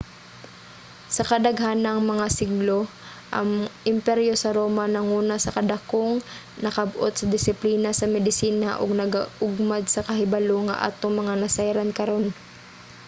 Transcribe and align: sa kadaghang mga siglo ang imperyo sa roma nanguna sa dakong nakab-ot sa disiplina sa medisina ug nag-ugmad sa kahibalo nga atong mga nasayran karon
sa 1.15 1.23
kadaghang 1.29 1.81
mga 2.13 2.27
siglo 2.39 2.79
ang 3.37 3.49
imperyo 3.93 4.33
sa 4.37 4.53
roma 4.57 4.83
nanguna 4.89 5.35
sa 5.41 5.61
dakong 5.71 6.13
nakab-ot 6.65 7.13
sa 7.17 7.29
disiplina 7.35 7.89
sa 7.95 8.05
medisina 8.15 8.69
ug 8.81 8.91
nag-ugmad 9.01 9.83
sa 9.89 10.05
kahibalo 10.07 10.57
nga 10.67 10.81
atong 10.87 11.15
mga 11.21 11.33
nasayran 11.41 11.91
karon 11.99 12.25